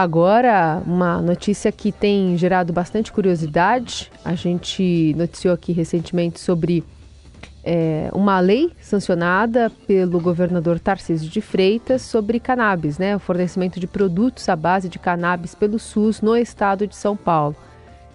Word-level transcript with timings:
Agora, 0.00 0.82
uma 0.86 1.20
notícia 1.20 1.70
que 1.70 1.92
tem 1.92 2.34
gerado 2.34 2.72
bastante 2.72 3.12
curiosidade. 3.12 4.10
A 4.24 4.34
gente 4.34 5.14
noticiou 5.14 5.52
aqui 5.52 5.72
recentemente 5.72 6.40
sobre 6.40 6.82
é, 7.62 8.08
uma 8.14 8.40
lei 8.40 8.72
sancionada 8.80 9.70
pelo 9.86 10.18
governador 10.18 10.80
Tarcísio 10.80 11.28
de 11.28 11.42
Freitas 11.42 12.00
sobre 12.00 12.40
cannabis, 12.40 12.96
né? 12.96 13.14
O 13.14 13.18
fornecimento 13.18 13.78
de 13.78 13.86
produtos 13.86 14.48
à 14.48 14.56
base 14.56 14.88
de 14.88 14.98
cannabis 14.98 15.54
pelo 15.54 15.78
SUS 15.78 16.22
no 16.22 16.34
estado 16.34 16.86
de 16.86 16.96
São 16.96 17.14
Paulo. 17.14 17.54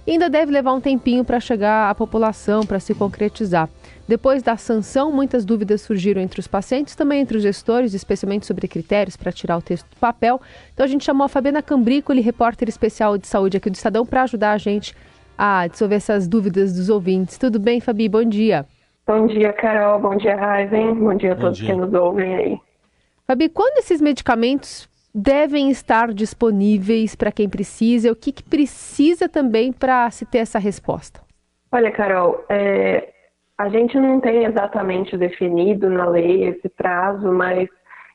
Ainda 0.07 0.27
deve 0.27 0.51
levar 0.51 0.73
um 0.73 0.81
tempinho 0.81 1.23
para 1.23 1.39
chegar 1.39 1.91
à 1.91 1.93
população, 1.93 2.65
para 2.65 2.79
se 2.79 2.95
concretizar. 2.95 3.69
Depois 4.07 4.43
da 4.43 4.55
sanção, 4.55 5.11
muitas 5.11 5.43
dúvidas 5.43 5.81
surgiram 5.81 6.21
entre 6.21 6.39
os 6.39 6.47
pacientes, 6.47 6.95
também 6.95 7.21
entre 7.21 7.37
os 7.37 7.43
gestores, 7.43 7.93
especialmente 7.93 8.45
sobre 8.45 8.67
critérios 8.67 9.17
para 9.17 9.31
tirar 9.31 9.57
o 9.57 9.61
texto 9.61 9.89
do 9.89 9.95
papel. 9.95 10.39
Então 10.73 10.83
a 10.83 10.87
gente 10.87 11.03
chamou 11.03 11.25
a 11.25 11.27
Fabiana 11.27 11.61
Cambricoli, 11.61 12.21
repórter 12.21 12.69
especial 12.69 13.17
de 13.17 13.27
saúde 13.27 13.57
aqui 13.57 13.69
do 13.69 13.75
Estadão, 13.75 14.05
para 14.05 14.23
ajudar 14.23 14.51
a 14.51 14.57
gente 14.57 14.95
a 15.37 15.67
dissolver 15.67 15.97
essas 15.97 16.27
dúvidas 16.27 16.73
dos 16.73 16.89
ouvintes. 16.89 17.37
Tudo 17.37 17.59
bem, 17.59 17.81
Fabi? 17.81 18.07
Bom 18.07 18.23
dia. 18.23 18.65
Bom 19.07 19.25
dia, 19.25 19.51
Carol. 19.53 19.99
Bom 19.99 20.15
dia, 20.15 20.35
Raizen. 20.35 20.93
Bom 20.93 21.15
dia 21.15 21.33
a 21.33 21.35
todos 21.35 21.57
dia. 21.57 21.67
que 21.67 21.73
nos 21.73 21.93
ouvem 21.93 22.35
aí. 22.35 22.59
Fabi, 23.25 23.49
quando 23.49 23.79
esses 23.79 23.99
medicamentos 23.99 24.87
devem 25.13 25.71
estar 25.71 26.13
disponíveis 26.13 27.15
para 27.15 27.31
quem 27.31 27.49
precisa? 27.49 28.11
O 28.11 28.15
que, 28.15 28.31
que 28.31 28.43
precisa 28.43 29.27
também 29.27 29.71
para 29.71 30.11
se 30.11 30.25
ter 30.25 30.39
essa 30.39 30.59
resposta? 30.59 31.21
Olha, 31.71 31.89
Carol, 31.91 32.45
é, 32.49 33.09
a 33.57 33.69
gente 33.69 33.97
não 33.97 34.19
tem 34.19 34.43
exatamente 34.45 35.17
definido 35.17 35.89
na 35.89 36.05
lei 36.05 36.45
esse 36.45 36.67
prazo, 36.69 37.31
mas 37.31 37.69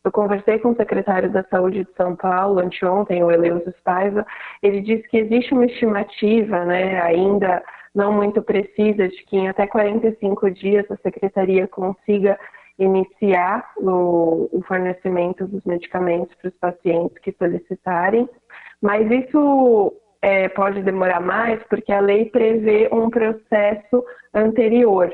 eu 0.05 0.13
conversei 0.13 0.59
com 0.59 0.71
o 0.71 0.77
secretário 0.77 1.31
da 1.31 1.43
Saúde 1.45 1.85
de 1.85 1.93
São 1.97 2.17
Paulo 2.17 2.61
anteontem, 2.61 3.23
o 3.23 3.31
Eleuso 3.31 3.73
Spaiva, 3.79 4.27
ele 4.63 4.81
disse 4.81 5.09
que 5.09 5.19
existe 5.19 5.55
uma 5.55 5.67
estimativa, 5.67 6.65
né, 6.65 7.01
ainda 7.01 7.63
não 7.95 8.13
muito 8.13 8.43
precisa, 8.43 9.09
de 9.09 9.25
que 9.25 9.37
em 9.37 9.49
até 9.49 9.67
45 9.67 10.51
dias 10.51 10.91
a 10.91 10.97
secretaria 10.97 11.67
consiga 11.67 12.39
iniciar 12.79 13.73
o, 13.77 14.49
o 14.53 14.63
fornecimento 14.67 15.47
dos 15.47 15.63
medicamentos 15.65 16.35
para 16.37 16.49
os 16.49 16.57
pacientes 16.57 17.19
que 17.19 17.33
solicitarem, 17.33 18.29
mas 18.81 19.11
isso 19.11 19.93
é, 20.23 20.49
pode 20.49 20.83
demorar 20.83 21.21
mais 21.21 21.63
porque 21.65 21.93
a 21.93 22.01
lei 22.01 22.27
prevê 22.27 22.89
um 22.93 23.09
processo 23.09 24.05
anterior 24.35 25.13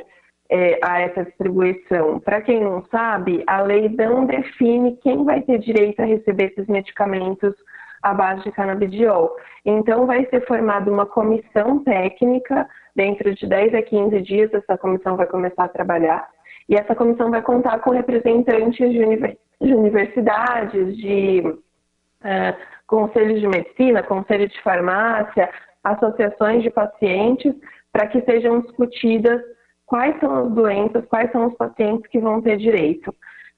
é, 0.51 0.79
a 0.83 1.01
essa 1.01 1.25
distribuição. 1.25 2.21
Para 2.21 2.41
quem 2.41 2.63
não 2.63 2.85
sabe, 2.87 3.43
a 3.47 3.63
lei 3.63 3.89
não 3.89 4.27
define 4.27 4.97
quem 5.03 5.25
vai 5.25 5.43
ter 5.43 5.59
direito 5.59 6.01
a 6.01 6.05
receber 6.07 6.53
esses 6.53 6.67
medicamentos 6.67 7.55
à 8.03 8.15
base 8.15 8.43
de 8.45 8.53
canabidiol. 8.53 9.35
Então, 9.65 10.07
vai 10.07 10.27
ser 10.27 10.47
formada 10.47 10.91
uma 10.91 11.07
comissão 11.07 11.83
técnica, 11.83 12.69
dentro 12.95 13.35
de 13.35 13.47
10 13.47 13.75
a 13.75 13.83
15 13.83 14.23
dias, 14.23 14.55
essa 14.55 14.79
comissão 14.79 15.17
vai 15.17 15.27
começar 15.27 15.65
a 15.65 15.69
trabalhar. 15.69 16.29
E 16.69 16.75
essa 16.75 16.95
comissão 16.95 17.31
vai 17.31 17.43
contar 17.43 17.79
com 17.81 17.91
representantes 17.91 18.91
de, 18.91 19.37
de 19.61 19.75
universidades, 19.75 20.97
de 20.97 21.43
uh, 21.47 22.76
conselhos 22.87 23.41
de 23.41 23.49
medicina, 23.49 24.03
conselho 24.03 24.49
de 24.49 24.63
farmácia, 24.63 25.51
associações 25.83 26.63
de 26.63 26.71
pacientes, 26.71 27.55
para 27.93 28.07
que 28.07 28.21
sejam 28.23 28.61
discutidas 28.61 29.41
quais 29.87 30.19
são 30.21 30.47
as 30.47 30.53
doenças, 30.53 31.05
quais 31.07 31.31
são 31.31 31.47
os 31.47 31.55
pacientes 31.55 32.11
que 32.11 32.19
vão 32.19 32.43
ter 32.43 32.57
direito. 32.57 33.15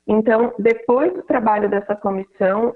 Então, 0.07 0.55
depois 0.59 1.13
do 1.13 1.23
trabalho 1.23 1.69
dessa 1.69 1.95
comissão, 1.97 2.75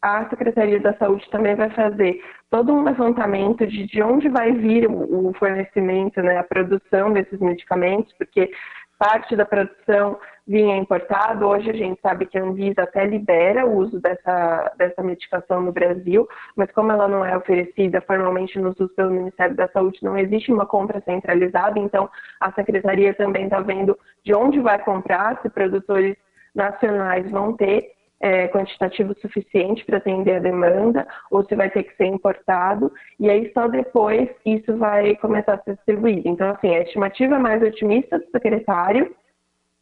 a 0.00 0.28
Secretaria 0.28 0.78
da 0.80 0.94
Saúde 0.94 1.26
também 1.30 1.54
vai 1.54 1.70
fazer 1.70 2.22
todo 2.50 2.72
um 2.72 2.84
levantamento 2.84 3.66
de, 3.66 3.86
de 3.86 4.02
onde 4.02 4.28
vai 4.28 4.52
vir 4.52 4.86
o, 4.90 5.32
fornecimento, 5.38 6.20
né, 6.20 6.38
a 6.38 6.44
produção 6.44 7.12
desses 7.12 7.40
medicamentos, 7.40 8.12
porque 8.18 8.50
parte 8.98 9.34
da 9.34 9.46
produção 9.46 10.18
vinha 10.46 10.76
importado. 10.76 11.46
Hoje 11.46 11.70
a 11.70 11.74
gente 11.74 12.00
sabe 12.00 12.26
que 12.26 12.38
a 12.38 12.42
Anvisa 12.42 12.82
até 12.82 13.04
libera 13.04 13.66
o 13.66 13.76
uso 13.76 14.00
dessa, 14.00 14.72
dessa 14.76 15.02
medicação 15.02 15.62
no 15.62 15.72
Brasil, 15.72 16.28
mas 16.54 16.70
como 16.72 16.92
ela 16.92 17.08
não 17.08 17.24
é 17.24 17.36
oferecida 17.36 18.00
formalmente 18.02 18.58
nos 18.58 18.78
usos 18.78 18.94
pelo 18.94 19.10
Ministério 19.10 19.56
da 19.56 19.68
Saúde, 19.68 19.98
não 20.02 20.18
existe 20.18 20.52
uma 20.52 20.66
compra 20.66 21.00
centralizada, 21.00 21.78
então 21.78 22.08
a 22.40 22.52
Secretaria 22.52 23.14
também 23.14 23.44
está 23.44 23.60
vendo 23.60 23.98
de 24.22 24.34
onde 24.34 24.60
vai 24.60 24.78
comprar, 24.78 25.40
se 25.40 25.48
produtores 25.48 26.16
nacionais 26.54 27.28
vão 27.30 27.56
ter 27.56 27.94
é, 28.20 28.48
quantitativo 28.48 29.14
suficiente 29.20 29.84
para 29.84 29.98
atender 29.98 30.36
a 30.36 30.40
demanda 30.40 31.06
ou 31.30 31.44
se 31.44 31.54
vai 31.54 31.68
ter 31.68 31.82
que 31.82 31.96
ser 31.96 32.06
importado 32.06 32.92
e 33.18 33.28
aí 33.28 33.50
só 33.52 33.68
depois 33.68 34.28
isso 34.46 34.76
vai 34.76 35.16
começar 35.16 35.54
a 35.54 35.62
ser 35.62 35.74
distribuído. 35.74 36.28
Então, 36.28 36.50
assim, 36.50 36.74
a 36.74 36.82
estimativa 36.82 37.38
mais 37.38 37.62
otimista 37.62 38.18
do 38.18 38.26
secretário 38.30 39.14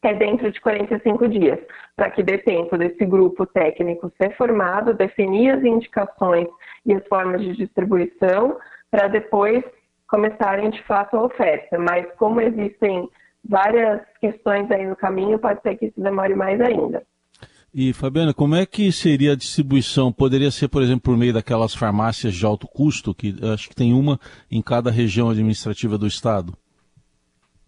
é 0.09 0.15
dentro 0.15 0.51
de 0.51 0.61
45 0.61 1.29
dias, 1.29 1.59
para 1.97 2.11
que 2.11 2.23
dê 2.23 2.39
tempo 2.39 2.77
desse 2.77 3.05
grupo 3.05 3.47
técnico 3.47 4.13
ser 4.21 4.37
formado, 4.37 4.95
definir 4.95 5.51
as 5.51 5.65
indicações 5.65 6.49
e 6.85 6.93
as 6.93 7.07
formas 7.07 7.41
de 7.41 7.57
distribuição, 7.57 8.57
para 8.91 9.09
depois 9.09 9.63
começarem 10.09 10.71
de 10.71 10.83
fato 10.83 11.17
a 11.17 11.25
oferta. 11.25 11.79
Mas 11.79 12.07
como 12.17 12.41
existem 12.41 13.09
várias 13.45 14.01
questões 14.21 14.71
aí 14.71 14.87
no 14.87 14.97
caminho, 14.97 15.39
pode 15.39 15.63
ser 15.63 15.77
que 15.77 15.87
isso 15.87 16.01
demore 16.01 16.35
mais 16.35 16.61
ainda. 16.61 17.03
E, 17.75 17.95
Fabiana, 17.95 18.35
como 18.35 18.55
é 18.55 18.67
que 18.67 18.93
seria 18.93 19.33
a 19.33 19.37
distribuição? 19.37 20.13
Poderia 20.13 20.51
ser, 20.51 20.69
por 20.69 20.83
exemplo, 20.83 21.01
por 21.01 21.17
meio 21.17 21.33
daquelas 21.33 21.75
farmácias 21.75 22.35
de 22.35 22.45
alto 22.45 22.69
custo, 22.69 23.15
que 23.15 23.35
acho 23.55 23.69
que 23.69 23.75
tem 23.75 23.95
uma 23.95 24.21
em 24.51 24.61
cada 24.61 24.91
região 24.91 25.31
administrativa 25.31 25.97
do 25.97 26.07
Estado? 26.07 26.53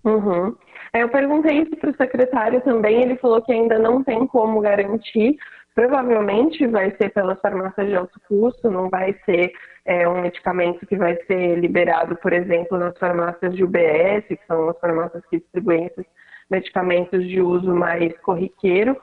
Uhum. 0.04 0.54
Eu 0.94 1.09
perguntei 1.09 1.59
isso 1.59 1.77
para 1.77 1.91
o 1.91 1.97
secretário 1.97 2.60
também, 2.60 3.03
ele 3.03 3.16
falou 3.16 3.43
que 3.43 3.53
ainda 3.53 3.78
não 3.78 4.03
tem 4.05 4.27
como 4.28 4.60
garantir. 4.60 5.37
Provavelmente 5.75 6.65
vai 6.69 6.94
ser 6.97 7.10
pelas 7.10 7.41
farmácias 7.41 7.88
de 7.88 7.97
alto 7.97 8.21
custo, 8.28 8.71
não 8.71 8.88
vai 8.88 9.12
ser 9.25 9.53
é, 9.84 10.09
um 10.09 10.21
medicamento 10.21 10.87
que 10.87 10.97
vai 10.97 11.16
ser 11.27 11.59
liberado, 11.59 12.15
por 12.16 12.32
exemplo, 12.32 12.78
nas 12.78 12.97
farmácias 12.97 13.55
de 13.56 13.65
UBS, 13.65 14.25
que 14.28 14.38
são 14.47 14.69
as 14.69 14.78
farmácias 14.78 15.25
que 15.27 15.38
distribuem 15.38 15.87
esses 15.87 16.06
medicamentos 16.49 17.26
de 17.26 17.41
uso 17.41 17.75
mais 17.75 18.16
corriqueiro 18.19 18.97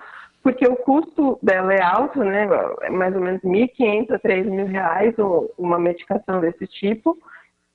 porque 0.44 0.68
o 0.68 0.76
custo 0.76 1.38
dela 1.42 1.74
é 1.74 1.82
alto, 1.82 2.24
né? 2.24 2.48
É 2.82 2.90
mais 2.90 3.16
ou 3.16 3.22
menos 3.22 3.42
1.500 3.42 4.12
a 4.12 4.20
3.000 4.20 4.66
reais 4.66 5.14
uma 5.58 5.78
medicação 5.78 6.42
desse 6.42 6.66
tipo, 6.68 7.18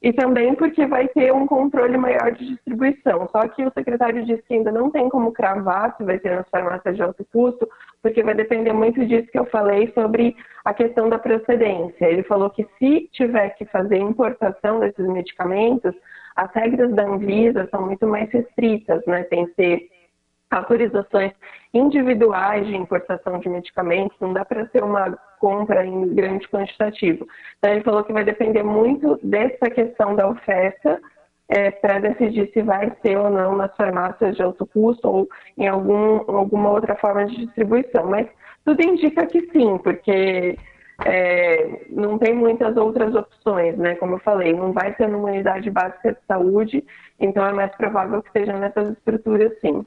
e 0.03 0.13
também 0.13 0.55
porque 0.55 0.87
vai 0.87 1.09
ter 1.09 1.33
um 1.33 1.47
controle 1.47 1.97
maior 1.97 2.33
de 2.33 2.47
distribuição. 2.47 3.29
Só 3.33 3.49
que 3.49 3.65
o 3.65 3.73
secretário 3.73 4.25
disse 4.25 4.43
que 4.43 4.55
ainda 4.55 4.71
não 4.71 4.91
tem 4.91 5.09
como 5.09 5.33
cravar 5.33 5.97
se 5.97 6.05
vai 6.05 6.19
ser 6.19 6.37
nas 6.37 6.49
farmácias 6.49 6.97
de 6.97 7.03
alto 7.03 7.27
custo, 7.33 7.69
porque 8.03 8.23
vai 8.23 8.35
depender 8.35 8.73
muito 8.73 9.05
disso 9.07 9.31
que 9.33 9.39
eu 9.39 9.47
falei 9.47 9.91
sobre 9.95 10.37
a 10.65 10.75
questão 10.75 11.09
da 11.09 11.19
procedência. 11.19 12.07
Ele 12.07 12.23
falou 12.23 12.51
que 12.51 12.67
se 12.79 13.09
tiver 13.13 13.51
que 13.51 13.65
fazer 13.67 13.97
importação 13.97 14.81
desses 14.81 15.07
medicamentos, 15.07 15.95
as 16.37 16.53
regras 16.53 16.95
da 16.95 17.05
Anvisa 17.05 17.67
são 17.71 17.87
muito 17.87 18.07
mais 18.07 18.31
restritas, 18.31 19.03
né? 19.07 19.25
Tem 19.25 19.47
que 19.47 19.55
ser 19.55 19.89
autorizações 20.59 21.33
individuais 21.73 22.67
de 22.67 22.77
importação 22.77 23.39
de 23.39 23.49
medicamentos, 23.49 24.17
não 24.21 24.33
dá 24.33 24.45
para 24.45 24.67
ser 24.69 24.83
uma 24.83 25.17
compra 25.39 25.85
em 25.85 26.15
grande 26.15 26.49
quantitativo. 26.49 27.27
Então, 27.59 27.73
ele 27.73 27.83
falou 27.85 28.05
que 28.05 28.13
vai 28.13 28.25
depender 28.25 28.63
muito 28.63 29.19
dessa 29.23 29.71
questão 29.71 30.17
da 30.17 30.29
oferta 30.29 31.01
é, 31.49 31.71
para 31.71 32.01
decidir 32.01 32.51
se 32.53 32.63
vai 32.63 32.93
ser 33.03 33.17
ou 33.17 33.31
não 33.31 33.57
nas 33.57 33.75
farmácias 33.77 34.37
de 34.37 34.43
alto 34.43 34.67
custo 34.67 35.09
ou 35.09 35.29
em 35.57 35.69
algum, 35.69 36.23
alguma 36.29 36.71
outra 36.71 36.97
forma 36.97 37.27
de 37.27 37.47
distribuição. 37.47 38.07
Mas 38.07 38.27
tudo 38.65 38.83
indica 38.83 39.27
que 39.27 39.49
sim, 39.53 39.79
porque 39.79 40.57
é, 41.05 41.87
não 41.91 42.19
tem 42.19 42.35
muitas 42.35 42.77
outras 42.77 43.15
opções, 43.15 43.77
né? 43.77 43.95
Como 43.97 44.15
eu 44.15 44.19
falei, 44.21 44.53
não 44.53 44.73
vai 44.73 44.95
ser 44.95 45.09
numa 45.09 45.29
unidade 45.29 45.71
básica 45.71 46.13
de 46.13 46.19
saúde, 46.27 46.85
então 47.21 47.47
é 47.47 47.53
mais 47.53 47.75
provável 47.77 48.23
que 48.23 48.33
seja 48.33 48.53
nessas 48.55 48.91
estruturas 48.91 49.53
sim. 49.61 49.85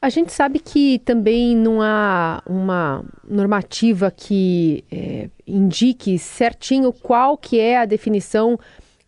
A 0.00 0.08
gente 0.08 0.32
sabe 0.32 0.58
que 0.58 0.98
também 1.00 1.56
não 1.56 1.80
há 1.80 2.42
uma 2.46 3.04
normativa 3.26 4.10
que 4.10 4.84
é, 4.92 5.28
indique 5.46 6.18
certinho 6.18 6.92
qual 6.92 7.36
que 7.36 7.58
é 7.58 7.78
a 7.78 7.84
definição 7.84 8.58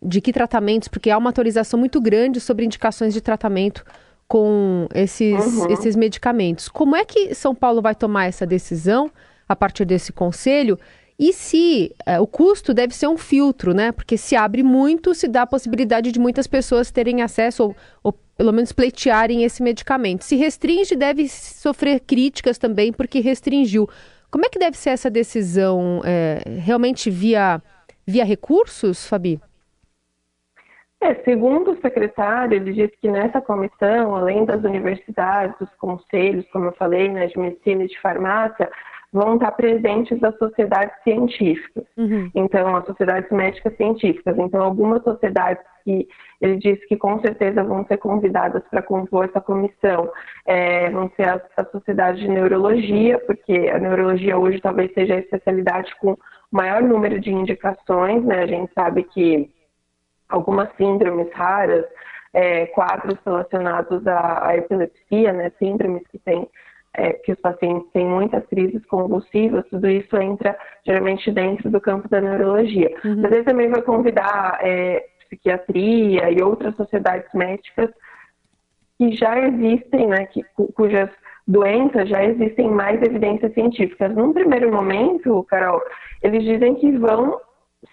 de 0.01 0.19
que 0.19 0.33
tratamentos, 0.33 0.87
porque 0.87 1.09
há 1.09 1.17
uma 1.17 1.29
autorização 1.29 1.79
muito 1.79 2.01
grande 2.01 2.39
sobre 2.39 2.65
indicações 2.65 3.13
de 3.13 3.21
tratamento 3.21 3.85
com 4.27 4.87
esses, 4.93 5.55
uhum. 5.55 5.71
esses 5.71 5.95
medicamentos. 5.95 6.69
Como 6.69 6.95
é 6.95 7.03
que 7.03 7.33
São 7.33 7.53
Paulo 7.53 7.81
vai 7.81 7.95
tomar 7.95 8.25
essa 8.25 8.45
decisão 8.45 9.11
a 9.47 9.55
partir 9.55 9.85
desse 9.85 10.13
conselho? 10.13 10.79
E 11.17 11.33
se 11.33 11.93
é, 12.05 12.19
o 12.19 12.25
custo 12.25 12.73
deve 12.73 12.95
ser 12.95 13.07
um 13.07 13.17
filtro, 13.17 13.73
né? 13.73 13.91
Porque 13.91 14.17
se 14.17 14.35
abre 14.35 14.63
muito, 14.63 15.13
se 15.13 15.27
dá 15.27 15.41
a 15.41 15.47
possibilidade 15.47 16.11
de 16.11 16.19
muitas 16.19 16.47
pessoas 16.47 16.91
terem 16.91 17.21
acesso 17.21 17.63
ou, 17.63 17.75
ou 18.03 18.19
pelo 18.39 18.53
menos 18.53 18.71
pleitearem 18.71 19.43
esse 19.43 19.61
medicamento. 19.61 20.23
Se 20.23 20.37
restringe, 20.37 20.95
deve 20.95 21.27
sofrer 21.27 21.99
críticas 21.99 22.57
também, 22.57 22.93
porque 22.93 23.19
restringiu. 23.19 23.85
Como 24.31 24.45
é 24.45 24.49
que 24.49 24.57
deve 24.57 24.77
ser 24.77 24.91
essa 24.91 25.11
decisão? 25.11 25.99
É, 26.05 26.39
realmente 26.61 27.09
via, 27.09 27.61
via 28.07 28.23
recursos, 28.23 29.05
Fabi? 29.05 29.41
É, 31.01 31.15
segundo 31.25 31.71
o 31.71 31.81
secretário, 31.81 32.55
ele 32.55 32.71
disse 32.71 32.95
que 33.01 33.11
nessa 33.11 33.41
comissão, 33.41 34.15
além 34.15 34.45
das 34.45 34.63
universidades, 34.63 35.57
dos 35.59 35.69
conselhos, 35.75 36.47
como 36.53 36.67
eu 36.67 36.73
falei, 36.77 37.09
né, 37.09 37.27
de 37.27 37.37
medicina 37.37 37.83
e 37.83 37.87
de 37.89 37.99
farmácia, 37.99 38.71
vão 39.11 39.35
estar 39.35 39.51
presentes 39.51 40.23
as 40.23 40.37
sociedades 40.37 40.95
científicas. 41.03 41.83
Uhum. 41.97 42.31
Então, 42.33 42.73
as 42.73 42.85
sociedades 42.85 43.29
médicas 43.31 43.75
científicas. 43.75 44.37
Então, 44.37 44.61
algumas 44.61 45.03
sociedades 45.03 45.61
que 45.89 46.07
ele 46.39 46.57
disse 46.57 46.85
que 46.87 46.95
com 46.95 47.19
certeza 47.19 47.63
vão 47.63 47.83
ser 47.87 47.97
convidadas 47.97 48.61
para 48.69 48.81
compor 48.81 49.25
essa 49.25 49.41
comissão 49.41 50.11
é, 50.45 50.89
vão 50.91 51.09
ser 51.15 51.27
as, 51.27 51.41
as 51.57 51.69
sociedades 51.71 52.21
de 52.21 52.27
neurologia, 52.27 53.17
porque 53.25 53.71
a 53.73 53.79
neurologia 53.79 54.37
hoje 54.37 54.61
talvez 54.61 54.93
seja 54.93 55.15
a 55.15 55.19
especialidade 55.19 55.93
com 55.99 56.15
maior 56.51 56.83
número 56.83 57.19
de 57.19 57.31
indicações, 57.31 58.23
né? 58.23 58.43
A 58.43 58.47
gente 58.47 58.71
sabe 58.73 59.03
que 59.03 59.49
algumas 60.29 60.69
síndromes 60.77 61.31
raras, 61.33 61.85
é, 62.33 62.67
quadros 62.67 63.17
relacionados 63.25 64.05
à, 64.05 64.49
à, 64.49 64.57
epilepsia, 64.57 65.33
né, 65.33 65.51
síndromes 65.57 66.03
que 66.11 66.19
tem 66.19 66.47
é, 66.95 67.13
que 67.13 67.31
os 67.31 67.39
pacientes 67.39 67.91
têm 67.91 68.05
muitas 68.05 68.45
crises 68.47 68.83
convulsivas, 68.85 69.65
tudo 69.69 69.87
isso 69.89 70.15
entra 70.17 70.55
geralmente 70.85 71.31
dentro 71.31 71.69
do 71.69 71.81
campo 71.81 72.07
da 72.09 72.21
neurologia. 72.21 72.91
Uhum. 73.03 73.21
Mas 73.21 73.31
ele 73.31 73.43
também 73.43 73.69
vai 73.69 73.81
convidar 73.81 74.59
é, 74.61 75.03
psiquiatria 75.29 76.31
e 76.31 76.41
outras 76.43 76.75
sociedades 76.75 77.31
médicas 77.33 77.89
que 78.97 79.15
já 79.15 79.39
existem, 79.39 80.07
né, 80.07 80.25
que, 80.25 80.43
cujas 80.73 81.09
doenças 81.47 82.09
já 82.09 82.23
existem 82.23 82.69
mais 82.69 83.01
evidências 83.01 83.53
científicas. 83.53 84.13
Num 84.13 84.33
primeiro 84.33 84.71
momento, 84.71 85.43
Carol, 85.49 85.81
eles 86.21 86.43
dizem 86.43 86.75
que 86.75 86.91
vão 86.97 87.39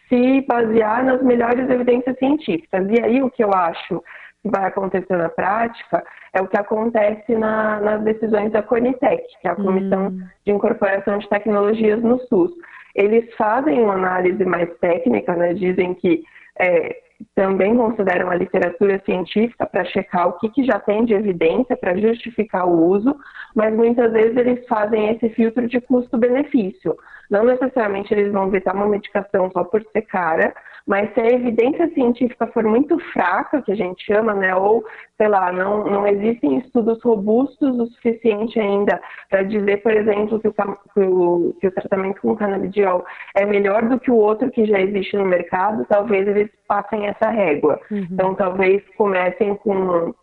se 0.09 0.45
basear 0.47 1.05
nas 1.05 1.23
melhores 1.23 1.69
evidências 1.71 2.19
científicas. 2.19 2.87
E 2.91 3.03
aí 3.03 3.23
o 3.23 3.31
que 3.31 3.43
eu 3.43 3.53
acho 3.55 4.03
que 4.43 4.51
vai 4.51 4.67
acontecer 4.67 5.17
na 5.17 5.29
prática 5.29 6.05
é 6.35 6.43
o 6.43 6.49
que 6.49 6.59
acontece 6.59 7.35
na, 7.35 7.81
nas 7.81 8.03
decisões 8.03 8.53
da 8.53 8.63
Conitec, 8.63 9.23
que 9.41 9.49
é 9.49 9.53
a 9.53 9.57
Comissão 9.57 10.09
hum. 10.09 10.21
de 10.45 10.53
Incorporação 10.53 11.19
de 11.19 11.29
Tecnologias 11.29 12.03
no 12.03 12.19
SUS. 12.27 12.53
Eles 12.95 13.33
fazem 13.37 13.81
uma 13.81 13.95
análise 13.95 14.45
mais 14.45 14.69
técnica, 14.79 15.35
né? 15.35 15.55
dizem 15.55 15.95
que 15.95 16.23
é, 16.59 16.97
também 17.35 17.77
consideram 17.77 18.31
a 18.31 18.35
literatura 18.35 19.01
científica 19.05 19.67
para 19.67 19.85
checar 19.85 20.29
o 20.29 20.39
que, 20.39 20.51
que 20.51 20.65
já 20.65 20.79
tem 20.79 21.05
de 21.05 21.15
evidência 21.15 21.77
para 21.77 21.97
justificar 21.97 22.67
o 22.67 22.89
uso, 22.89 23.17
mas 23.55 23.75
muitas 23.75 24.13
vezes 24.13 24.37
eles 24.37 24.67
fazem 24.67 25.11
esse 25.11 25.29
filtro 25.31 25.67
de 25.67 25.81
custo-benefício. 25.81 26.97
Não 27.31 27.45
necessariamente 27.45 28.13
eles 28.13 28.33
vão 28.33 28.51
vetar 28.51 28.75
uma 28.75 28.87
medicação 28.87 29.51
só 29.51 29.65
por 29.65 29.83
ser 29.93 30.03
cara, 30.03 30.55
mas 30.87 31.13
se 31.13 31.21
a 31.21 31.27
evidência 31.27 31.89
científica 31.95 32.47
for 32.47 32.63
muito 32.63 32.97
fraca, 33.13 33.61
que 33.61 33.73
a 33.73 33.75
gente 33.75 34.05
chama, 34.05 34.33
né, 34.35 34.55
ou, 34.55 34.85
sei 35.17 35.27
lá, 35.27 35.51
não, 35.51 35.85
não 35.85 36.07
existem 36.07 36.59
estudos 36.59 37.03
robustos 37.03 37.77
o 37.77 37.87
suficiente 37.87 38.61
ainda 38.61 39.01
para 39.29 39.43
dizer, 39.43 39.83
por 39.83 39.93
exemplo, 39.93 40.39
que 40.39 40.47
o, 40.47 40.53
que 40.53 41.01
o, 41.01 41.57
que 41.61 41.67
o 41.67 41.73
tratamento 41.73 42.21
com 42.21 42.37
canabidiol 42.37 43.05
é 43.35 43.45
melhor 43.45 43.89
do 43.89 43.99
que 43.99 44.13
o 44.13 44.17
outro 44.17 44.49
que 44.51 44.65
já 44.65 44.81
existe 44.81 45.17
no 45.17 45.25
mercado, 45.25 45.85
talvez 45.89 46.29
eles 46.29 46.51
passem 46.69 47.09
essa 47.09 47.31
régua. 47.31 47.81
Uhum. 47.91 48.07
Então, 48.13 48.35
talvez 48.37 48.81
comecem 48.97 49.57
com 49.57 50.15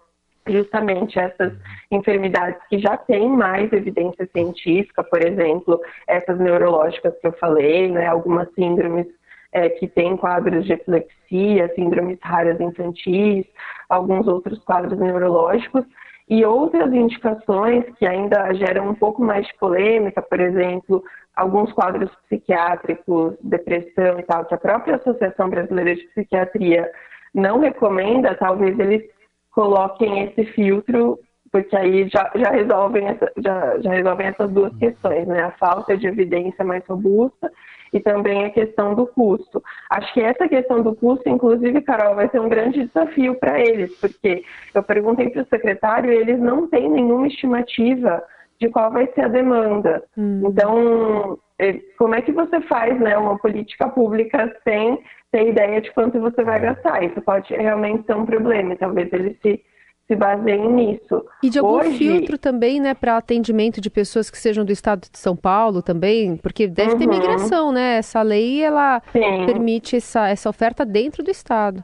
justamente 0.48 1.20
essas 1.20 1.54
enfermidades 1.92 2.60
que 2.70 2.80
já 2.80 2.98
têm 2.98 3.30
mais 3.30 3.72
evidência 3.72 4.28
científica, 4.32 5.04
por 5.04 5.22
exemplo, 5.22 5.80
essas 6.08 6.38
neurológicas 6.40 7.18
que 7.20 7.28
eu 7.28 7.34
falei, 7.34 7.90
né, 7.90 8.08
algumas 8.08 8.48
síndromes 8.54 9.08
é, 9.54 9.70
que 9.70 9.88
têm 9.88 10.18
quadros 10.18 10.66
de 10.66 10.74
epilepsia, 10.74 11.72
síndromes 11.76 12.20
raras 12.22 12.60
infantis, 12.60 13.46
alguns 13.88 14.28
outros 14.28 14.60
quadros 14.64 14.98
neurológicos, 15.00 15.86
e 16.30 16.44
outras 16.46 16.92
indicações 16.94 17.84
que 17.98 18.06
ainda 18.06 18.54
geram 18.54 18.90
um 18.90 18.96
pouco 18.96 19.22
mais 19.24 19.46
de 19.46 19.54
polêmica, 19.56 20.22
por 20.22 20.40
exemplo, 20.40 21.04
alguns 21.36 21.72
quadros 21.74 22.10
psiquiátricos, 22.28 23.36
depressão 23.42 24.20
e 24.20 24.24
tal, 24.24 24.46
que 24.46 24.56
a 24.56 24.58
própria 24.58 24.96
Associação 24.96 25.50
Brasileira 25.50 25.96
de 25.96 26.04
Psiquiatria 26.08 26.90
não 27.34 27.60
recomenda, 27.60 28.36
talvez 28.36 28.78
eles 28.80 29.04
coloquem 29.52 30.24
esse 30.24 30.46
filtro, 30.54 31.20
porque 31.52 31.76
aí 31.76 32.10
já, 32.10 32.32
já, 32.36 32.50
resolvem, 32.50 33.06
essa, 33.06 33.32
já, 33.38 33.80
já 33.80 33.92
resolvem 33.92 34.28
essas 34.28 34.50
duas 34.52 34.76
questões, 34.78 35.28
né? 35.28 35.44
A 35.44 35.52
falta 35.52 35.96
de 35.96 36.08
evidência 36.08 36.64
mais 36.64 36.84
robusta 36.88 37.52
e 37.94 38.00
também 38.00 38.46
a 38.46 38.50
questão 38.50 38.96
do 38.96 39.06
custo. 39.06 39.62
Acho 39.90 40.14
que 40.14 40.22
essa 40.22 40.48
questão 40.48 40.82
do 40.82 40.96
custo, 40.96 41.30
inclusive, 41.30 41.82
Carol, 41.82 42.16
vai 42.16 42.28
ser 42.30 42.42
um 42.42 42.50
grande 42.50 42.86
desafio 42.86 43.36
para 43.36 43.60
eles, 43.60 43.96
porque 44.00 44.44
eu 44.74 44.82
perguntei 44.82 45.30
para 45.30 45.44
o 45.44 45.48
secretário 45.48 46.12
e 46.12 46.16
eles 46.16 46.40
não 46.40 46.68
têm 46.68 46.90
nenhuma 46.90 47.28
estimativa 47.28 48.24
de 48.60 48.70
qual 48.70 48.92
vai 48.92 49.08
ser 49.14 49.22
a 49.22 49.28
demanda. 49.28 50.04
Hum. 50.18 50.42
Então, 50.46 51.38
é, 51.60 51.80
como 51.98 52.16
é 52.16 52.22
que 52.22 52.32
você 52.32 52.62
faz 52.62 53.00
né, 53.00 53.18
uma 53.18 53.38
política 53.38 53.88
pública 53.90 54.56
sem 54.64 55.00
ter 55.32 55.50
ideia 55.50 55.82
de 55.82 55.92
quanto 55.92 56.20
você 56.20 56.44
vai 56.44 56.60
gastar? 56.60 57.04
Isso 57.04 57.22
pode 57.22 57.54
realmente 57.54 58.06
ser 58.06 58.16
um 58.16 58.26
problema, 58.26 58.76
talvez 58.76 59.12
eles 59.14 59.38
se, 59.42 59.64
se 60.08 60.16
baseiem 60.16 60.72
nisso. 60.72 61.26
E 61.42 61.50
de 61.50 61.60
algum 61.60 61.76
Hoje... 61.76 61.98
filtro 61.98 62.38
também, 62.38 62.80
né, 62.80 62.94
para 62.94 63.18
atendimento 63.18 63.80
de 63.80 63.90
pessoas 63.90 64.30
que 64.30 64.38
sejam 64.38 64.66
do 64.66 64.72
estado 64.72 65.08
de 65.12 65.18
São 65.18 65.36
Paulo 65.36 65.82
também, 65.82 66.38
porque 66.38 66.68
deve 66.68 66.94
uhum. 66.94 66.98
ter 66.98 67.08
migração, 67.08 67.72
né? 67.72 67.98
Essa 67.98 68.22
lei, 68.22 68.62
ela 68.62 69.02
Sim. 69.12 69.46
permite 69.46 69.96
essa, 69.96 70.28
essa 70.28 70.50
oferta 70.50 70.86
dentro 70.86 71.24
do 71.24 71.32
estado. 71.32 71.84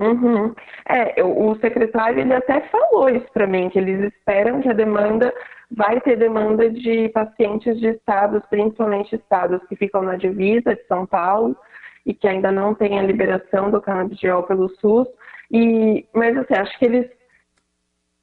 Uhum. 0.00 0.52
É, 0.88 1.22
o 1.22 1.54
secretário 1.60 2.18
ele 2.18 2.34
até 2.34 2.60
falou 2.62 3.08
isso 3.08 3.26
para 3.32 3.46
mim, 3.46 3.70
que 3.70 3.78
eles 3.78 4.12
esperam 4.12 4.60
que 4.60 4.68
a 4.68 4.72
demanda 4.72 5.32
vai 5.70 6.00
ter 6.00 6.16
demanda 6.16 6.68
de 6.68 7.08
pacientes 7.10 7.78
de 7.78 7.88
estados, 7.88 8.42
principalmente 8.50 9.14
estados 9.14 9.60
que 9.68 9.76
ficam 9.76 10.02
na 10.02 10.16
divisa 10.16 10.74
de 10.74 10.84
São 10.86 11.06
Paulo 11.06 11.56
e 12.04 12.14
que 12.14 12.26
ainda 12.26 12.50
não 12.50 12.74
têm 12.74 12.98
a 12.98 13.02
liberação 13.02 13.70
do 13.70 13.80
canabidiol 13.80 14.42
pelo 14.44 14.68
SUS. 14.76 15.08
E, 15.50 16.06
mas 16.14 16.36
assim, 16.36 16.54
acho 16.54 16.78
que 16.78 16.84
eles 16.84 17.10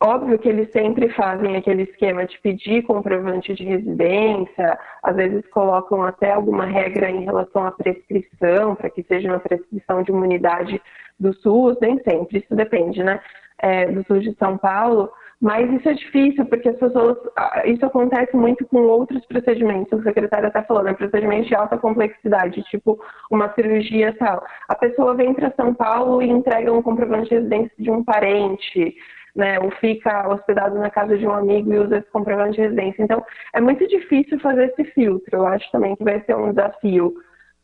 Óbvio 0.02 0.40
que 0.40 0.48
eles 0.48 0.72
sempre 0.72 1.10
fazem 1.10 1.58
aquele 1.58 1.84
esquema 1.84 2.26
de 2.26 2.40
pedir 2.40 2.84
comprovante 2.84 3.54
de 3.54 3.66
residência, 3.66 4.80
às 5.04 5.14
vezes 5.14 5.46
colocam 5.50 6.04
até 6.04 6.32
alguma 6.32 6.66
regra 6.66 7.12
em 7.12 7.26
relação 7.26 7.68
à 7.68 7.72
prescrição, 7.74 8.76
para 8.76 8.90
que 8.90 9.04
seja 9.04 9.28
uma 9.28 9.42
prescrição 9.42 10.02
de 10.02 10.12
imunidade 10.12 10.82
do 11.20 11.34
SUS, 11.34 11.78
nem 11.82 12.02
sempre, 12.02 12.38
isso 12.40 12.56
depende, 12.56 13.04
né? 13.04 13.20
É, 13.62 13.92
do 13.92 14.02
SUS 14.06 14.24
de 14.24 14.34
São 14.36 14.58
Paulo, 14.58 15.12
mas 15.42 15.72
isso 15.72 15.88
é 15.88 15.94
difícil, 15.94 16.46
porque 16.46 16.68
as 16.68 16.78
pessoas. 16.78 17.18
Isso 17.64 17.86
acontece 17.86 18.36
muito 18.36 18.66
com 18.68 18.80
outros 18.82 19.26
procedimentos. 19.26 19.98
O 19.98 20.04
secretário 20.04 20.50
até 20.50 20.62
falou, 20.64 20.84
né? 20.84 20.94
Procedimentos 20.94 21.48
de 21.48 21.56
alta 21.56 21.78
complexidade, 21.78 22.62
tipo 22.64 23.00
uma 23.32 23.54
cirurgia 23.54 24.14
tal. 24.20 24.44
A 24.68 24.76
pessoa 24.76 25.16
vem 25.16 25.34
para 25.34 25.54
São 25.56 25.74
Paulo 25.74 26.22
e 26.22 26.30
entrega 26.30 26.74
um 26.74 26.82
comprovante 26.82 27.30
de 27.30 27.36
residência 27.36 27.72
de 27.80 27.90
um 27.90 28.04
parente, 28.04 28.94
né? 29.34 29.58
Ou 29.62 29.72
fica 29.72 30.28
hospedado 30.28 30.78
na 30.78 30.90
casa 30.90 31.18
de 31.18 31.26
um 31.26 31.34
amigo 31.34 31.72
e 31.72 31.80
usa 31.80 32.00
esse 32.00 32.12
comprovante 32.12 32.56
de 32.56 32.62
residência. 32.62 33.02
Então, 33.02 33.24
é 33.54 33.62
muito 33.62 33.88
difícil 33.88 34.38
fazer 34.42 34.66
esse 34.66 34.92
filtro. 34.92 35.38
Eu 35.38 35.46
acho 35.48 35.72
também 35.72 35.96
que 35.96 36.04
vai 36.04 36.20
ser 36.26 36.36
um 36.36 36.50
desafio. 36.50 37.14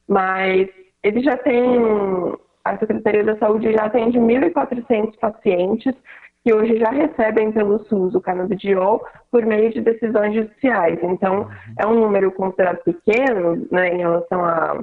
Mas 0.08 0.70
ele 1.04 1.22
já 1.22 1.36
tem. 1.36 2.38
A 2.64 2.78
Secretaria 2.78 3.24
da 3.24 3.38
Saúde 3.38 3.74
já 3.74 3.84
atende 3.86 4.18
1.400 4.18 5.20
pacientes 5.20 5.94
que 6.46 6.54
hoje 6.54 6.78
já 6.78 6.92
recebem 6.92 7.52
pelo 7.52 7.84
SUS 7.86 8.14
o 8.14 8.22
canabidiol 8.22 9.04
por 9.32 9.44
meio 9.44 9.74
de 9.74 9.82
decisões 9.82 10.36
judiciais. 10.36 11.00
Então, 11.02 11.40
uhum. 11.40 11.48
é 11.80 11.88
um 11.88 12.00
número 12.00 12.32
considerado 12.32 12.84
pequeno 12.84 13.68
né, 13.72 13.90
em 13.90 13.98
relação 13.98 14.46
à, 14.46 14.80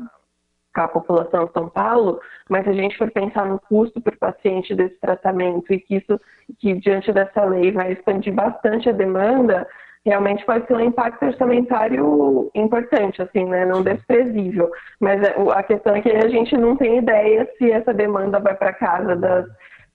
à 0.74 0.88
população 0.88 1.44
de 1.44 1.52
São 1.52 1.68
Paulo, 1.68 2.20
mas 2.48 2.64
se 2.64 2.70
a 2.70 2.72
gente 2.72 2.98
for 2.98 3.12
pensar 3.12 3.46
no 3.46 3.60
custo 3.60 4.00
por 4.00 4.16
paciente 4.16 4.74
desse 4.74 4.98
tratamento 4.98 5.72
e 5.72 5.78
que 5.78 5.98
isso, 5.98 6.20
que 6.58 6.74
diante 6.74 7.12
dessa 7.12 7.44
lei 7.44 7.70
vai 7.70 7.92
expandir 7.92 8.34
bastante 8.34 8.88
a 8.88 8.92
demanda, 8.92 9.64
realmente 10.04 10.44
pode 10.44 10.66
ser 10.66 10.74
um 10.74 10.80
impacto 10.80 11.24
orçamentário 11.24 12.50
importante, 12.56 13.22
assim, 13.22 13.44
né? 13.44 13.64
Não 13.64 13.84
desprezível. 13.84 14.68
Mas 14.98 15.22
é, 15.22 15.32
a 15.54 15.62
questão 15.62 15.94
é 15.94 16.02
que 16.02 16.10
a 16.10 16.28
gente 16.28 16.56
não 16.56 16.76
tem 16.76 16.98
ideia 16.98 17.48
se 17.56 17.70
essa 17.70 17.94
demanda 17.94 18.40
vai 18.40 18.56
para 18.56 18.72
casa 18.72 19.14
das 19.14 19.46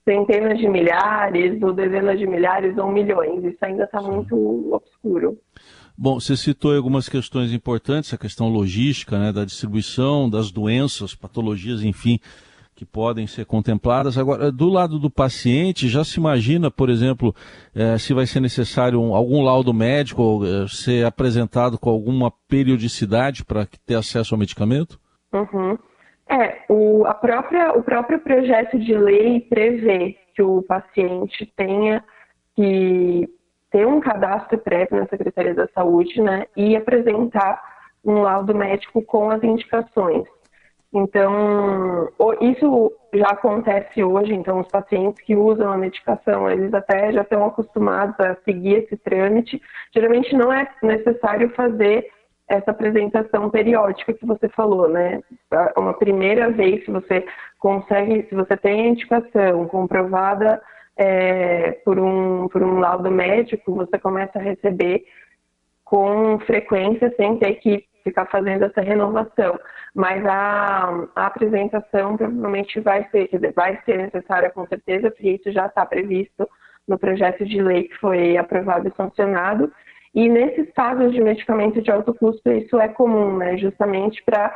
centenas 0.07 0.57
de 0.57 0.69
milhares, 0.69 1.61
ou 1.61 1.73
dezenas 1.73 2.17
de 2.17 2.25
milhares, 2.25 2.77
ou 2.77 2.89
milhões. 2.89 3.43
Isso 3.43 3.57
ainda 3.61 3.83
está 3.83 4.01
muito 4.01 4.73
obscuro. 4.73 5.37
Bom, 5.97 6.19
você 6.19 6.37
citou 6.37 6.73
algumas 6.73 7.09
questões 7.09 7.51
importantes, 7.51 8.13
a 8.13 8.17
questão 8.17 8.47
logística, 8.47 9.19
né, 9.19 9.33
da 9.33 9.43
distribuição 9.43 10.29
das 10.29 10.51
doenças, 10.51 11.13
patologias, 11.13 11.83
enfim, 11.83 12.19
que 12.75 12.85
podem 12.85 13.25
ser 13.25 13.45
contempladas. 13.45 14.17
Agora, 14.17 14.51
do 14.51 14.69
lado 14.69 14.99
do 14.99 15.09
paciente, 15.09 15.89
já 15.89 16.03
se 16.03 16.19
imagina, 16.19 16.69
por 16.69 16.89
exemplo, 16.89 17.35
eh, 17.73 17.97
se 17.97 18.13
vai 18.13 18.27
ser 18.27 18.39
necessário 18.39 19.01
um, 19.01 19.15
algum 19.15 19.41
laudo 19.41 19.73
médico 19.73 20.21
ou 20.21 20.45
eh, 20.45 20.67
ser 20.69 21.03
apresentado 21.03 21.79
com 21.79 21.89
alguma 21.89 22.31
periodicidade 22.47 23.43
para 23.43 23.67
ter 23.85 23.95
acesso 23.95 24.35
ao 24.35 24.39
medicamento? 24.39 24.99
Uhum. 25.33 25.77
É, 26.29 26.63
o, 26.67 27.05
a 27.05 27.13
própria, 27.13 27.72
o 27.74 27.81
próprio 27.81 28.19
projeto 28.19 28.77
de 28.77 28.93
lei 28.93 29.41
prevê 29.41 30.17
que 30.36 30.41
o 30.41 30.62
paciente 30.63 31.51
tenha 31.55 32.03
que 32.55 33.27
ter 33.72 33.86
um 33.86 34.00
cadastro 34.00 34.57
prévio 34.57 34.98
na 34.98 35.07
Secretaria 35.07 35.53
da 35.53 35.67
Saúde 35.69 36.22
né, 36.22 36.46
e 36.55 36.75
apresentar 36.75 37.62
um 38.03 38.22
laudo 38.22 38.53
médico 38.53 39.01
com 39.01 39.29
as 39.29 39.43
indicações. 39.43 40.24
Então, 40.93 42.10
isso 42.39 42.91
já 43.13 43.27
acontece 43.27 44.03
hoje, 44.03 44.34
então 44.34 44.60
os 44.60 44.67
pacientes 44.67 45.22
que 45.24 45.36
usam 45.36 45.72
a 45.72 45.77
medicação, 45.77 46.50
eles 46.50 46.74
até 46.74 47.12
já 47.12 47.22
estão 47.22 47.46
acostumados 47.46 48.17
a 48.19 48.36
seguir 48.46 48.84
esse 48.84 48.96
trâmite. 48.98 49.62
Geralmente 49.93 50.36
não 50.36 50.51
é 50.51 50.67
necessário 50.81 51.50
fazer 51.50 52.10
essa 52.47 52.71
apresentação 52.71 53.49
periódica 53.49 54.13
que 54.13 54.25
você 54.25 54.47
falou, 54.49 54.87
né? 54.87 55.21
Uma 55.75 55.93
primeira 55.93 56.49
vez, 56.49 56.85
se 56.85 56.91
você 56.91 57.25
consegue, 57.59 58.25
se 58.29 58.35
você 58.35 58.55
tem 58.55 58.81
a 58.81 58.87
indicação 58.87 59.67
comprovada 59.67 60.61
é, 60.95 61.71
por, 61.83 61.99
um, 61.99 62.47
por 62.47 62.63
um 62.63 62.79
laudo 62.79 63.11
médico, 63.11 63.75
você 63.75 63.99
começa 63.99 64.39
a 64.39 64.41
receber 64.41 65.03
com 65.83 66.39
frequência 66.39 67.13
sem 67.15 67.37
ter 67.37 67.55
que 67.55 67.85
ficar 68.03 68.25
fazendo 68.27 68.65
essa 68.65 68.81
renovação. 68.81 69.59
Mas 69.93 70.25
a, 70.25 71.07
a 71.15 71.25
apresentação 71.27 72.15
provavelmente 72.15 72.79
vai 72.79 73.07
ser, 73.09 73.29
vai 73.53 73.79
ser 73.83 73.97
necessária 73.97 74.49
com 74.49 74.65
certeza, 74.67 75.11
porque 75.11 75.31
isso 75.31 75.51
já 75.51 75.67
está 75.67 75.85
previsto 75.85 76.47
no 76.87 76.97
projeto 76.97 77.45
de 77.45 77.61
lei 77.61 77.83
que 77.83 77.97
foi 77.97 78.37
aprovado 78.37 78.87
e 78.87 78.95
sancionado. 78.95 79.71
E 80.17 80.27
nesses 80.27 80.67
casos 80.74 81.13
de 81.13 81.21
medicamento 81.21 81.79
de 81.79 81.91
alto 81.91 82.12
custo, 82.12 82.51
isso 82.51 82.79
é 82.79 82.88
comum, 82.88 83.38
né? 83.38 83.55
Justamente 83.55 84.24
para, 84.24 84.51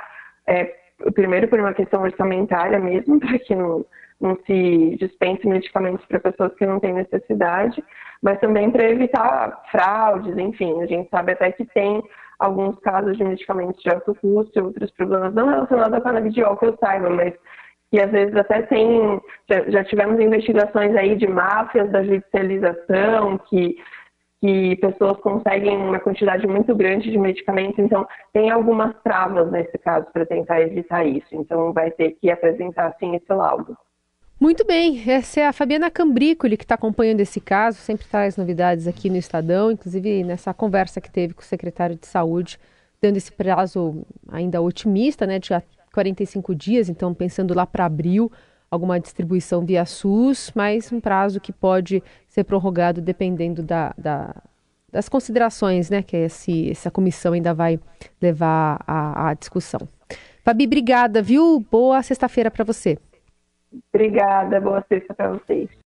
é, 0.48 0.74
primeiro 1.14 1.48
por 1.48 1.60
uma 1.60 1.72
questão 1.72 2.02
orçamentária 2.02 2.80
mesmo, 2.80 3.20
para 3.22 3.38
que 3.38 3.54
não, 3.54 3.86
não 4.20 4.36
se 4.48 4.98
dispense 5.00 5.48
medicamentos 5.48 6.04
para 6.08 6.20
pessoas 6.20 6.56
que 6.56 6.66
não 6.66 6.80
têm 6.80 6.94
necessidade, 6.94 7.84
mas 8.24 8.40
também 8.40 8.72
para 8.72 8.90
evitar 8.90 9.62
fraudes, 9.72 10.36
enfim, 10.36 10.82
a 10.82 10.88
gente 10.88 11.08
sabe 11.12 11.34
até 11.34 11.52
que 11.52 11.64
tem 11.66 12.02
alguns 12.40 12.80
casos 12.80 13.16
de 13.16 13.24
medicamentos 13.24 13.80
de 13.84 13.92
alto 13.92 14.16
custo 14.16 14.58
e 14.58 14.64
outros 14.64 14.90
problemas, 14.90 15.32
não 15.36 15.48
relacionados 15.48 15.94
à 15.94 16.02
canabidiol 16.02 16.58
que 16.58 16.66
eu 16.66 16.78
saiba, 16.84 17.12
mas 17.12 17.36
que 17.92 18.00
às 18.00 18.10
vezes 18.10 18.36
até 18.36 18.64
tem, 18.64 19.22
já, 19.48 19.70
já 19.70 19.84
tivemos 19.84 20.20
investigações 20.20 20.96
aí 20.96 21.16
de 21.16 21.28
máfias 21.28 21.88
da 21.92 22.02
judicialização, 22.02 23.38
que 23.48 23.76
que 24.42 24.76
pessoas 24.78 25.18
conseguem 25.20 25.78
uma 25.78 26.00
quantidade 26.00 26.48
muito 26.48 26.76
grande 26.76 27.12
de 27.12 27.18
medicamentos, 27.18 27.78
então 27.78 28.08
tem 28.34 28.50
algumas 28.50 28.94
travas 29.04 29.52
nesse 29.52 29.78
caso 29.78 30.08
para 30.12 30.26
tentar 30.26 30.60
evitar 30.62 31.06
isso. 31.06 31.28
Então 31.32 31.72
vai 31.72 31.92
ter 31.92 32.18
que 32.20 32.32
apresentar 32.32 32.96
sim 33.00 33.16
esse 33.16 33.32
laudo. 33.32 33.78
Muito 34.40 34.66
bem, 34.66 35.00
essa 35.08 35.42
é 35.42 35.46
a 35.46 35.54
Fabiana 35.54 35.92
Cambricoli 35.92 36.58
que 36.58 36.64
está 36.64 36.74
acompanhando 36.74 37.20
esse 37.20 37.40
caso, 37.40 37.78
sempre 37.78 38.08
traz 38.08 38.36
novidades 38.36 38.88
aqui 38.88 39.08
no 39.08 39.18
Estadão, 39.18 39.72
inclusive 39.72 40.24
nessa 40.24 40.52
conversa 40.52 41.00
que 41.00 41.12
teve 41.12 41.36
com 41.36 41.42
o 41.42 41.46
secretário 41.46 41.96
de 41.96 42.08
Saúde, 42.08 42.60
dando 43.00 43.18
esse 43.18 43.32
prazo 43.32 44.04
ainda 44.28 44.60
otimista, 44.60 45.28
né, 45.28 45.38
de 45.38 45.50
45 45.94 46.56
dias, 46.56 46.90
então 46.90 47.14
pensando 47.14 47.54
lá 47.54 47.68
para 47.68 47.86
abril, 47.86 48.32
alguma 48.72 49.00
distribuição 49.00 49.66
via 49.66 49.86
SUS, 49.86 50.52
mas 50.56 50.92
um 50.94 51.02
prazo 51.02 51.42
que 51.42 51.52
pode 51.52 52.02
ser 52.30 52.46
prorrogado 52.46 53.02
dependendo 53.02 53.62
da, 53.62 53.94
da, 53.98 54.34
das 54.90 55.10
considerações 55.10 55.90
né, 55.90 56.02
que 56.02 56.16
esse, 56.16 56.72
essa 56.72 56.90
comissão 56.90 57.34
ainda 57.34 57.54
vai 57.54 57.78
levar 58.22 58.82
à, 58.88 59.30
à 59.30 59.34
discussão. 59.34 59.82
Fabi, 60.44 60.66
obrigada, 60.66 61.22
viu? 61.22 61.64
Boa 61.70 62.02
sexta-feira 62.02 62.50
para 62.50 62.64
você. 62.64 62.98
Obrigada, 63.94 64.60
boa 64.60 64.84
sexta 64.88 65.14
para 65.14 65.34
vocês. 65.34 65.70